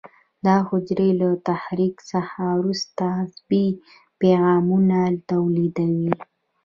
[0.45, 3.65] دا حجرې له تحریک څخه وروسته عصبي
[4.21, 6.15] پیغامونه تولیدوي.